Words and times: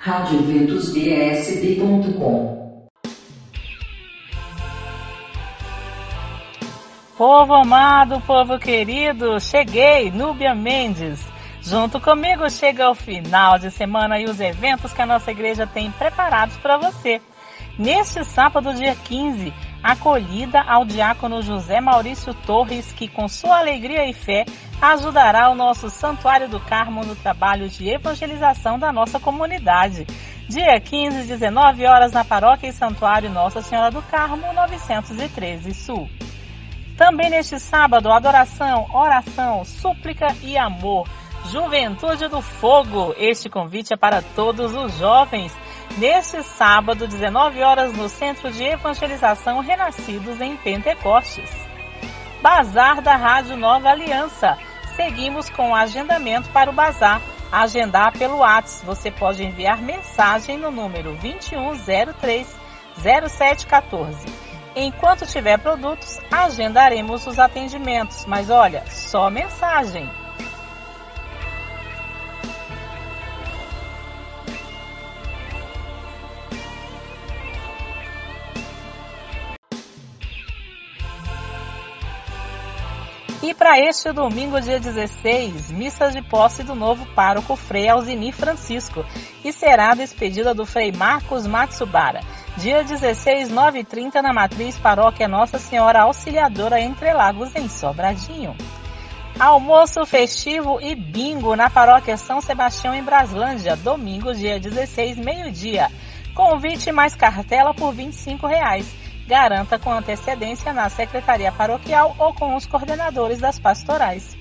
radioventusbsb.com 0.00 2.88
Povo 7.16 7.52
amado, 7.52 8.20
povo 8.20 8.60
querido, 8.60 9.40
cheguei, 9.40 10.12
Núbia 10.12 10.54
Mendes. 10.54 11.26
Junto 11.60 12.00
comigo 12.00 12.48
chega 12.48 12.88
o 12.88 12.94
final 12.94 13.58
de 13.58 13.72
semana 13.72 14.20
e 14.20 14.26
os 14.26 14.38
eventos 14.38 14.92
que 14.92 15.02
a 15.02 15.06
nossa 15.06 15.32
igreja 15.32 15.66
tem 15.66 15.90
preparados 15.90 16.56
para 16.58 16.76
você. 16.76 17.20
Neste 17.76 18.24
sábado, 18.24 18.72
dia 18.74 18.94
15, 18.94 19.52
acolhida 19.82 20.60
ao 20.62 20.84
diácono 20.84 21.42
José 21.42 21.80
Maurício 21.80 22.34
Torres, 22.34 22.92
que 22.92 23.08
com 23.08 23.28
sua 23.28 23.58
alegria 23.58 24.08
e 24.08 24.12
fé 24.12 24.44
ajudará 24.80 25.50
o 25.50 25.54
nosso 25.54 25.90
Santuário 25.90 26.48
do 26.48 26.60
Carmo 26.60 27.04
no 27.04 27.16
trabalho 27.16 27.68
de 27.68 27.88
evangelização 27.88 28.78
da 28.78 28.92
nossa 28.92 29.18
comunidade. 29.18 30.06
Dia 30.48 30.80
15, 30.80 31.26
19 31.26 31.84
horas 31.84 32.12
na 32.12 32.24
Paróquia 32.24 32.68
e 32.68 32.72
Santuário 32.72 33.28
Nossa 33.28 33.60
Senhora 33.60 33.90
do 33.90 34.00
Carmo, 34.02 34.52
913 34.52 35.74
Sul. 35.74 36.08
Também 36.96 37.30
neste 37.30 37.60
sábado, 37.60 38.10
adoração, 38.10 38.88
oração, 38.92 39.64
súplica 39.64 40.34
e 40.42 40.56
amor. 40.56 41.06
Juventude 41.50 42.28
do 42.28 42.42
Fogo. 42.42 43.14
Este 43.16 43.48
convite 43.48 43.92
é 43.92 43.96
para 43.96 44.22
todos 44.22 44.74
os 44.74 44.96
jovens. 44.98 45.56
Neste 45.96 46.42
sábado, 46.42 47.08
19 47.08 47.62
horas, 47.62 47.92
no 47.92 48.08
Centro 48.08 48.52
de 48.52 48.62
Evangelização 48.64 49.60
Renascidos 49.60 50.40
em 50.40 50.56
Pentecostes. 50.56 51.50
Bazar 52.40 53.00
da 53.00 53.16
Rádio 53.16 53.56
Nova 53.56 53.88
Aliança 53.88 54.56
seguimos 54.94 55.48
com 55.50 55.70
o 55.70 55.74
agendamento 55.74 56.48
para 56.50 56.70
o 56.70 56.72
bazar. 56.72 57.20
Agendar 57.50 58.12
pelo 58.12 58.38
WhatsApp. 58.38 58.84
Você 58.84 59.10
pode 59.10 59.42
enviar 59.42 59.80
mensagem 59.80 60.58
no 60.58 60.70
número 60.70 61.16
2103 61.16 62.46
0714. 63.00 64.26
Enquanto 64.76 65.26
tiver 65.26 65.58
produtos, 65.58 66.20
agendaremos 66.30 67.26
os 67.26 67.38
atendimentos. 67.38 68.26
Mas 68.26 68.50
olha, 68.50 68.84
só 68.88 69.30
mensagem. 69.30 70.08
E 83.40 83.54
para 83.54 83.78
este 83.78 84.12
domingo, 84.12 84.60
dia 84.60 84.80
16, 84.80 85.70
missa 85.70 86.10
de 86.10 86.20
posse 86.20 86.64
do 86.64 86.74
novo 86.74 87.06
pároco 87.14 87.54
Frei 87.54 87.88
Alzini 87.88 88.32
Francisco, 88.32 89.04
e 89.44 89.52
será 89.52 89.92
a 89.92 89.94
despedida 89.94 90.52
do 90.52 90.66
Frei 90.66 90.90
Marcos 90.90 91.46
Matsubara. 91.46 92.20
Dia 92.56 92.82
16, 92.82 93.48
9h30, 93.48 94.20
na 94.20 94.32
Matriz 94.32 94.76
Paróquia 94.76 95.28
Nossa 95.28 95.56
Senhora 95.56 96.00
Auxiliadora 96.00 96.80
Entre 96.80 97.12
Lagos, 97.12 97.54
em 97.54 97.68
Sobradinho. 97.68 98.56
Almoço 99.38 100.04
festivo 100.04 100.80
e 100.80 100.96
bingo 100.96 101.54
na 101.54 101.70
Paróquia 101.70 102.16
São 102.16 102.40
Sebastião, 102.40 102.92
em 102.92 103.04
Braslândia, 103.04 103.76
domingo, 103.76 104.34
dia 104.34 104.58
16, 104.58 105.16
meio-dia. 105.16 105.92
Convite 106.34 106.90
mais 106.90 107.14
cartela 107.14 107.72
por 107.72 107.92
25 107.92 108.48
reais. 108.48 109.07
Garanta 109.28 109.78
com 109.78 109.92
antecedência 109.92 110.72
na 110.72 110.88
Secretaria 110.88 111.52
Paroquial 111.52 112.16
ou 112.18 112.32
com 112.32 112.56
os 112.56 112.64
coordenadores 112.64 113.38
das 113.38 113.58
pastorais. 113.58 114.34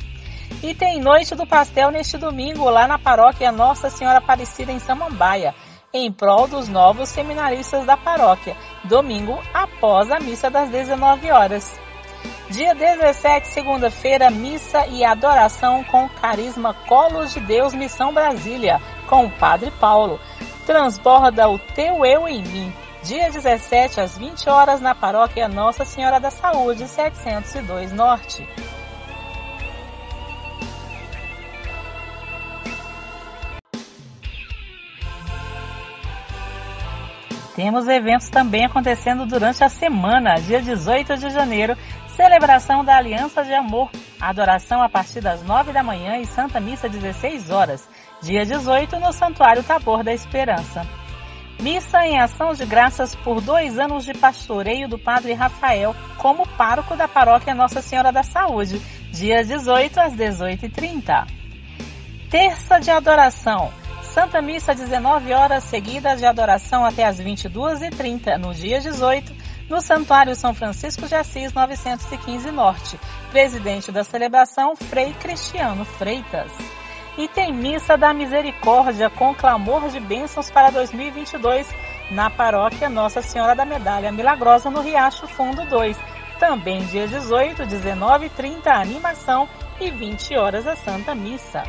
E 0.64 0.74
tem 0.74 1.02
Noite 1.02 1.36
do 1.36 1.46
Pastel 1.46 1.92
neste 1.92 2.18
domingo 2.18 2.70
lá 2.70 2.88
na 2.88 2.98
Paróquia 2.98 3.52
Nossa 3.52 3.90
Senhora 3.90 4.20
Aparecida 4.20 4.72
em 4.72 4.80
Samambaia, 4.80 5.54
em 5.94 6.10
prol 6.10 6.48
dos 6.48 6.70
novos 6.70 7.10
seminaristas 7.10 7.86
da 7.86 7.98
paróquia, 7.98 8.56
domingo 8.86 9.38
após 9.54 10.10
a 10.10 10.22
missa 10.22 10.50
das 10.50 10.70
19 10.70 11.32
horas. 11.32 11.78
Dia 12.50 12.74
17, 12.74 13.46
segunda-feira, 13.50 14.30
missa 14.30 14.88
e 14.88 15.04
adoração 15.04 15.84
com 15.84 16.08
Carisma 16.08 16.74
Colos 16.88 17.34
de 17.34 17.42
Deus 17.42 17.74
Missão 17.74 18.14
Brasília, 18.14 18.82
com 19.06 19.26
o 19.26 19.32
Padre 19.32 19.70
Paulo. 19.82 20.18
Transborda 20.66 21.50
o 21.50 21.60
teu 21.60 22.06
eu 22.06 22.26
em 22.26 22.42
mim 22.42 22.87
dia 23.08 23.32
17 23.32 24.02
às 24.02 24.18
20 24.18 24.50
horas 24.50 24.82
na 24.82 24.94
paróquia 24.94 25.48
Nossa 25.48 25.86
Senhora 25.86 26.20
da 26.20 26.30
Saúde, 26.30 26.86
702 26.90 27.94
Norte. 27.94 28.46
Temos 37.56 37.88
eventos 37.88 38.30
também 38.30 38.66
acontecendo 38.66 39.26
durante 39.26 39.64
a 39.64 39.70
semana, 39.70 40.36
dia 40.42 40.62
18 40.62 41.16
de 41.16 41.30
janeiro, 41.30 41.78
celebração 42.10 42.84
da 42.84 42.98
Aliança 42.98 43.42
de 43.42 43.54
Amor, 43.54 43.90
adoração 44.20 44.84
a 44.84 44.90
partir 44.90 45.22
das 45.22 45.42
9 45.44 45.72
da 45.72 45.82
manhã 45.82 46.18
e 46.18 46.26
Santa 46.26 46.60
Missa 46.60 46.90
16 46.90 47.52
horas, 47.52 47.88
dia 48.22 48.46
18 48.46 49.00
no 49.00 49.14
Santuário 49.14 49.64
Tabor 49.64 50.04
da 50.04 50.14
Esperança. 50.14 51.07
Missa 51.60 52.06
em 52.06 52.20
ação 52.20 52.54
de 52.54 52.66
graças 52.66 53.16
por 53.16 53.42
dois 53.42 53.80
anos 53.80 54.06
de 54.06 54.14
pastoreio 54.14 54.88
do 54.88 55.00
Padre 55.00 55.34
Rafael 55.34 55.96
como 56.18 56.48
pároco 56.50 56.96
da 56.96 57.08
paróquia 57.08 57.56
Nossa 57.56 57.82
Senhora 57.82 58.12
da 58.12 58.22
Saúde, 58.22 58.80
dia 59.12 59.44
18 59.44 60.00
às 60.00 60.14
18h30. 60.14 61.28
Terça 62.30 62.80
de 62.80 62.92
adoração. 62.92 63.72
Santa 64.04 64.42
Missa 64.42 64.76
19 64.76 65.34
horas 65.34 65.64
seguidas 65.64 66.20
de 66.20 66.26
adoração 66.26 66.86
até 66.86 67.06
as 67.06 67.20
22h30 67.20 68.38
no 68.38 68.54
dia 68.54 68.80
18, 68.80 69.34
no 69.70 69.82
Santuário 69.82 70.36
São 70.36 70.54
Francisco 70.54 71.08
de 71.08 71.16
Assis 71.16 71.54
915 71.54 72.52
Norte. 72.52 73.00
Presidente 73.32 73.92
da 73.92 74.04
celebração, 74.04 74.76
Frei 74.76 75.14
Cristiano 75.14 75.86
Freitas. 75.86 76.52
E 77.18 77.28
tem 77.28 77.52
Missa 77.52 77.98
da 77.98 78.14
Misericórdia 78.14 79.10
com 79.10 79.34
clamor 79.34 79.90
de 79.90 80.00
bênçãos 80.00 80.52
para 80.52 80.70
2022 80.70 81.68
na 82.12 82.30
paróquia 82.30 82.90
Nossa 82.90 83.24
Senhora 83.24 83.56
da 83.56 83.66
Medalha 83.66 84.12
Milagrosa 84.12 84.70
no 84.70 84.82
Riacho 84.82 85.28
Fundo 85.28 85.66
2. 85.66 85.98
Também 86.40 86.86
dia 86.86 87.08
18, 87.08 87.66
19 87.66 88.28
e 88.28 88.30
30 88.30 88.70
a 88.70 88.82
animação 88.82 89.50
e 89.80 89.90
20 89.90 90.38
horas 90.38 90.68
a 90.68 90.76
Santa 90.76 91.16
Missa. 91.16 91.64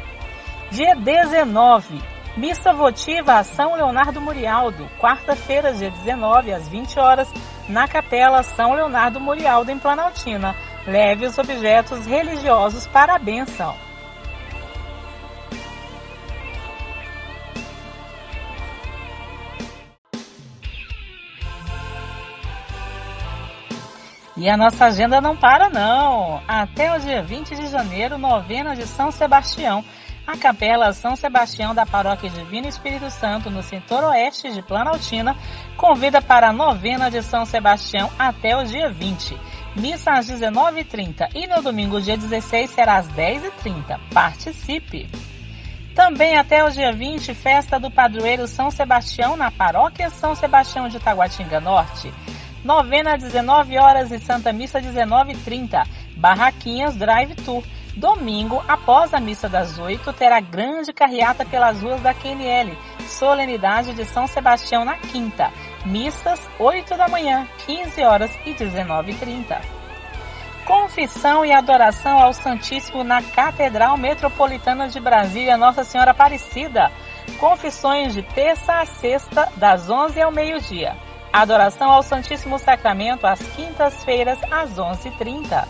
Dia 0.70 0.94
19, 0.94 1.98
Missa 2.36 2.74
votiva 2.74 3.38
a 3.38 3.42
São 3.42 3.74
Leonardo 3.74 4.20
Murialdo, 4.20 4.86
quarta-feira, 5.00 5.72
dia 5.72 5.90
19, 5.90 6.52
às 6.52 6.68
20 6.68 7.00
horas, 7.00 7.28
na 7.66 7.88
Capela 7.88 8.42
São 8.42 8.74
Leonardo 8.74 9.18
Murialdo, 9.18 9.72
em 9.72 9.78
Planaltina. 9.78 10.54
Leve 10.86 11.24
os 11.24 11.38
objetos 11.38 12.04
religiosos 12.06 12.86
para 12.86 13.14
a 13.14 13.18
benção. 13.18 13.87
E 24.38 24.48
a 24.48 24.56
nossa 24.56 24.84
agenda 24.84 25.20
não 25.20 25.36
para 25.36 25.68
não. 25.68 26.40
Até 26.46 26.94
o 26.94 27.00
dia 27.00 27.20
20 27.20 27.56
de 27.56 27.66
janeiro, 27.66 28.16
novena 28.16 28.76
de 28.76 28.86
São 28.86 29.10
Sebastião. 29.10 29.84
A 30.24 30.36
Capela 30.36 30.92
São 30.92 31.16
Sebastião 31.16 31.74
da 31.74 31.84
Paróquia 31.84 32.30
Divino 32.30 32.68
Espírito 32.68 33.10
Santo, 33.10 33.50
no 33.50 33.64
setor 33.64 34.04
oeste 34.04 34.52
de 34.52 34.62
Planaltina, 34.62 35.36
convida 35.76 36.22
para 36.22 36.50
a 36.50 36.52
novena 36.52 37.10
de 37.10 37.20
São 37.20 37.44
Sebastião 37.44 38.08
até 38.16 38.56
o 38.56 38.62
dia 38.62 38.88
20. 38.88 39.36
Missa 39.74 40.12
às 40.12 40.30
19h30 40.30 41.30
e 41.34 41.48
no 41.48 41.60
domingo, 41.60 42.00
dia 42.00 42.16
16, 42.16 42.70
será 42.70 42.98
às 42.98 43.08
10h30. 43.08 43.98
Participe! 44.14 45.10
Também 45.96 46.36
até 46.38 46.62
o 46.62 46.70
dia 46.70 46.92
20, 46.92 47.34
festa 47.34 47.80
do 47.80 47.90
padroeiro 47.90 48.46
São 48.46 48.70
Sebastião 48.70 49.36
na 49.36 49.50
Paróquia 49.50 50.10
São 50.10 50.32
Sebastião 50.36 50.86
de 50.86 51.00
Taguatinga 51.00 51.58
Norte. 51.58 52.12
Novena 52.68 53.16
19 53.16 53.78
horas 53.78 54.12
e 54.12 54.18
Santa 54.18 54.52
Missa 54.52 54.78
19h30. 54.78 55.86
Barraquinhas 56.18 56.94
Drive 56.96 57.34
Tour. 57.36 57.64
Domingo, 57.96 58.62
após 58.68 59.14
a 59.14 59.18
missa 59.18 59.48
das 59.48 59.78
8, 59.78 60.12
terá 60.12 60.38
grande 60.38 60.92
carreata 60.92 61.46
pelas 61.46 61.80
ruas 61.80 62.02
da 62.02 62.12
QNL. 62.12 62.76
Solenidade 63.08 63.94
de 63.94 64.04
São 64.04 64.26
Sebastião 64.26 64.84
na 64.84 64.98
quinta. 64.98 65.50
Missas 65.86 66.38
8 66.58 66.94
da 66.94 67.08
manhã, 67.08 67.48
15 67.64 68.02
horas 68.02 68.30
e 68.44 68.52
19h30. 68.52 69.62
Confissão 70.66 71.46
e 71.46 71.52
adoração 71.54 72.18
ao 72.18 72.34
Santíssimo 72.34 73.02
na 73.02 73.22
Catedral 73.22 73.96
Metropolitana 73.96 74.88
de 74.88 75.00
Brasília, 75.00 75.56
Nossa 75.56 75.84
Senhora 75.84 76.10
Aparecida. 76.10 76.92
Confissões 77.40 78.12
de 78.12 78.22
terça 78.22 78.74
a 78.74 78.84
sexta, 78.84 79.48
das 79.56 79.88
11 79.88 80.20
ao 80.20 80.30
meio-dia. 80.30 81.07
Adoração 81.40 81.88
ao 81.92 82.02
Santíssimo 82.02 82.58
Sacramento 82.58 83.24
às 83.24 83.38
quintas-feiras, 83.54 84.40
às 84.50 84.70
11h30. 84.74 85.68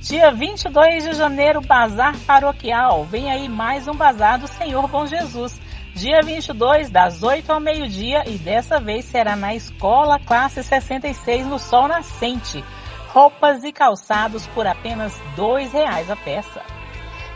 Dia 0.00 0.32
22 0.32 1.04
de 1.04 1.12
janeiro, 1.12 1.60
Bazar 1.60 2.18
Paroquial. 2.26 3.04
Vem 3.04 3.30
aí 3.30 3.48
mais 3.48 3.86
um 3.86 3.94
Bazar 3.94 4.40
do 4.40 4.48
Senhor 4.48 4.88
Bom 4.88 5.06
Jesus. 5.06 5.60
Dia 5.94 6.22
22, 6.24 6.90
das 6.90 7.22
8 7.22 7.52
ao 7.52 7.60
meio-dia, 7.60 8.24
e 8.26 8.36
dessa 8.36 8.80
vez 8.80 9.04
será 9.04 9.36
na 9.36 9.54
Escola 9.54 10.18
Classe 10.18 10.64
66, 10.64 11.46
no 11.46 11.60
Sol 11.60 11.86
Nascente. 11.86 12.64
Roupas 13.10 13.62
e 13.62 13.70
calçados 13.70 14.44
por 14.48 14.66
apenas 14.66 15.16
R$ 15.36 15.68
reais 15.72 16.10
a 16.10 16.16
peça. 16.16 16.81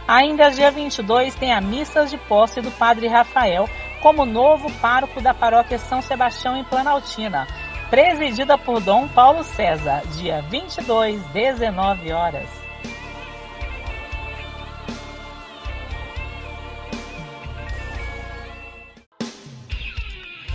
Ainda 0.09 0.51
dia 0.51 0.71
22 0.71 1.35
tem 1.35 1.53
a 1.53 1.61
missa 1.61 2.07
de 2.07 2.17
posse 2.17 2.61
do 2.61 2.71
Padre 2.71 3.09
Rafael 3.09 3.69
como 4.01 4.25
novo 4.25 4.71
pároco 4.75 5.21
da 5.21 5.35
paróquia 5.35 5.79
São 5.79 6.01
Sebastião 6.01 6.57
em 6.57 6.63
Planaltina, 6.63 7.47
presidida 7.91 8.57
por 8.57 8.81
Dom 8.81 9.09
Paulo 9.09 9.43
César, 9.43 10.03
dia 10.17 10.43
22, 10.43 11.21
19 11.33 12.13
horas. 12.13 12.49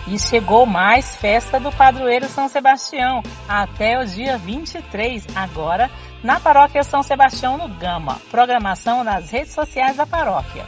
E 0.07 0.17
chegou 0.17 0.65
mais 0.65 1.15
festa 1.17 1.59
do 1.59 1.71
padroeiro 1.71 2.27
São 2.27 2.47
Sebastião, 2.47 3.21
até 3.47 3.99
o 3.99 4.05
dia 4.05 4.37
23, 4.37 5.25
agora 5.35 5.89
na 6.23 6.39
Paróquia 6.39 6.83
São 6.83 7.01
Sebastião 7.01 7.57
no 7.57 7.67
Gama. 7.67 8.19
Programação 8.29 9.03
nas 9.03 9.31
redes 9.31 9.53
sociais 9.53 9.97
da 9.97 10.05
paróquia. 10.05 10.65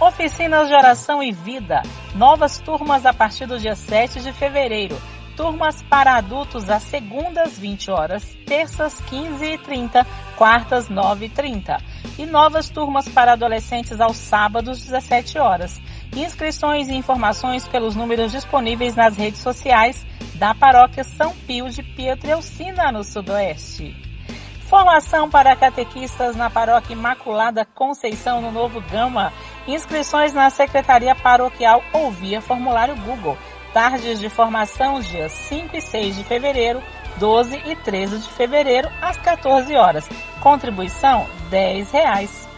Oficinas 0.00 0.68
de 0.68 0.74
oração 0.74 1.22
e 1.22 1.32
vida. 1.32 1.82
Novas 2.14 2.58
turmas 2.58 3.06
a 3.06 3.12
partir 3.12 3.46
do 3.46 3.58
dia 3.58 3.74
7 3.74 4.20
de 4.20 4.32
fevereiro. 4.32 5.00
Turmas 5.36 5.82
para 5.82 6.16
adultos 6.16 6.68
às 6.68 6.82
segundas 6.82 7.58
20 7.58 7.90
horas, 7.90 8.36
terças 8.46 9.00
15 9.08 9.44
e 9.44 9.58
30, 9.58 10.06
quartas 10.36 10.88
9 10.90 11.26
e 11.26 11.28
30. 11.30 11.78
E 12.18 12.26
novas 12.26 12.68
turmas 12.68 13.08
para 13.08 13.32
adolescentes 13.32 14.00
aos 14.00 14.16
sábados 14.16 14.82
17 14.82 15.38
horas. 15.38 15.80
Inscrições 16.14 16.88
e 16.88 16.94
informações 16.94 17.66
pelos 17.68 17.96
números 17.96 18.32
disponíveis 18.32 18.94
nas 18.94 19.16
redes 19.16 19.40
sociais 19.40 20.04
da 20.34 20.54
Paróquia 20.54 21.04
São 21.04 21.34
Pio 21.46 21.70
de 21.70 21.82
Pietrelcina, 21.82 22.90
no 22.92 23.04
Sudoeste. 23.04 24.09
Formação 24.70 25.28
para 25.28 25.56
catequistas 25.56 26.36
na 26.36 26.48
Paróquia 26.48 26.92
Imaculada 26.92 27.64
Conceição 27.64 28.40
no 28.40 28.52
Novo 28.52 28.80
Gama. 28.82 29.32
Inscrições 29.66 30.32
na 30.32 30.48
Secretaria 30.48 31.12
Paroquial 31.12 31.82
ou 31.92 32.12
via 32.12 32.40
formulário 32.40 32.94
Google. 32.94 33.36
Tardes 33.74 34.20
de 34.20 34.28
formação 34.28 35.00
dias 35.00 35.32
5 35.32 35.76
e 35.76 35.80
6 35.80 36.16
de 36.18 36.22
fevereiro, 36.22 36.80
12 37.16 37.60
e 37.66 37.74
13 37.74 38.20
de 38.20 38.28
fevereiro, 38.28 38.88
às 39.02 39.16
14 39.16 39.74
horas. 39.74 40.08
Contribuição 40.40 41.26
R$ 41.50 41.84
reais. 41.92 42.48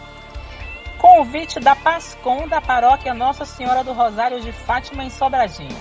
Convite 0.99 1.59
da 1.59 1.75
Pascom 1.75 2.47
da 2.47 2.61
Paróquia 2.61 3.15
Nossa 3.15 3.43
Senhora 3.43 3.83
do 3.83 3.91
Rosário 3.91 4.39
de 4.39 4.51
Fátima 4.51 5.03
em 5.03 5.09
Sobradinho. 5.09 5.75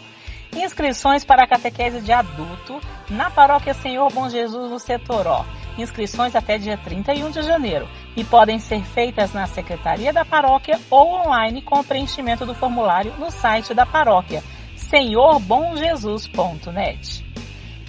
Inscrições 0.55 1.25
para 1.25 1.43
a 1.43 1.47
catequese 1.47 1.99
de 1.99 2.13
adulto 2.13 2.79
na 3.09 3.29
paróquia 3.29 3.73
Senhor 3.73 4.09
Bom 4.13 4.29
Jesus 4.29 4.71
no 4.71 4.79
Setoró. 4.79 5.43
Inscrições 5.77 6.37
até 6.37 6.57
dia 6.57 6.77
31 6.77 7.31
de 7.31 7.41
janeiro 7.41 7.85
e 8.15 8.23
podem 8.23 8.59
ser 8.59 8.81
feitas 8.81 9.33
na 9.33 9.45
secretaria 9.45 10.13
da 10.13 10.23
paróquia 10.23 10.79
ou 10.89 11.13
online 11.13 11.61
com 11.61 11.81
o 11.81 11.83
preenchimento 11.83 12.45
do 12.45 12.55
formulário 12.55 13.13
no 13.19 13.29
site 13.29 13.73
da 13.73 13.85
paróquia 13.85 14.41
senhorbomjesus.net. 14.77 17.25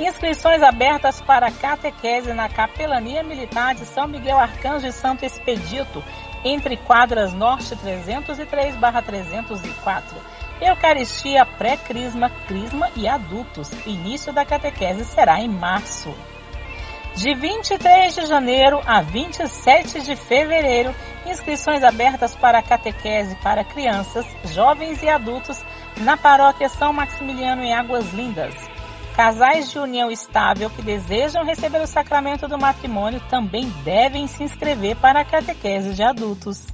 Inscrições 0.00 0.62
abertas 0.62 1.20
para 1.20 1.52
catequese 1.52 2.32
na 2.32 2.48
Capelania 2.48 3.22
Militar 3.22 3.74
de 3.74 3.84
São 3.84 4.08
Miguel 4.08 4.38
Arcanjo 4.38 4.86
e 4.86 4.92
Santo 4.92 5.26
Expedito, 5.26 6.02
entre 6.42 6.78
quadras 6.78 7.34
Norte 7.34 7.76
303-304. 7.76 10.02
Eucaristia 10.58 11.44
pré-crisma, 11.44 12.30
crisma 12.48 12.88
e 12.96 13.06
adultos. 13.06 13.70
Início 13.84 14.32
da 14.32 14.42
catequese 14.42 15.04
será 15.04 15.38
em 15.38 15.48
março. 15.48 16.14
De 17.14 17.34
23 17.34 18.14
de 18.14 18.24
janeiro 18.24 18.80
a 18.86 19.02
27 19.02 20.00
de 20.00 20.16
fevereiro, 20.16 20.94
inscrições 21.26 21.84
abertas 21.84 22.34
para 22.34 22.62
catequese 22.62 23.36
para 23.42 23.64
crianças, 23.64 24.24
jovens 24.46 25.02
e 25.02 25.10
adultos 25.10 25.62
na 25.98 26.16
paróquia 26.16 26.70
São 26.70 26.90
Maximiliano 26.90 27.62
em 27.62 27.74
Águas 27.74 28.10
Lindas. 28.14 28.69
Casais 29.20 29.70
de 29.70 29.78
união 29.78 30.10
estável 30.10 30.70
que 30.70 30.80
desejam 30.80 31.44
receber 31.44 31.82
o 31.82 31.86
sacramento 31.86 32.48
do 32.48 32.56
matrimônio 32.56 33.20
também 33.28 33.68
devem 33.84 34.26
se 34.26 34.42
inscrever 34.42 34.96
para 34.96 35.20
a 35.20 35.24
catequese 35.26 35.92
de 35.92 36.02
adultos. 36.02 36.66